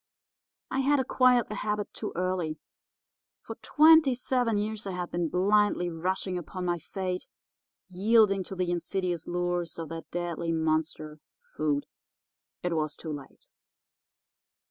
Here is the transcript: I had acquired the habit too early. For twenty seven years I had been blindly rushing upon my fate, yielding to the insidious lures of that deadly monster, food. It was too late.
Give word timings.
I 0.71 0.79
had 0.79 0.99
acquired 0.99 1.45
the 1.47 1.53
habit 1.61 1.93
too 1.93 2.11
early. 2.15 2.57
For 3.37 3.53
twenty 3.61 4.15
seven 4.15 4.57
years 4.57 4.87
I 4.87 4.93
had 4.93 5.11
been 5.11 5.29
blindly 5.29 5.91
rushing 5.91 6.39
upon 6.39 6.65
my 6.65 6.79
fate, 6.79 7.29
yielding 7.87 8.43
to 8.45 8.55
the 8.55 8.71
insidious 8.71 9.27
lures 9.27 9.77
of 9.77 9.89
that 9.89 10.09
deadly 10.09 10.53
monster, 10.53 11.19
food. 11.39 11.85
It 12.63 12.73
was 12.75 12.95
too 12.95 13.13
late. 13.13 13.51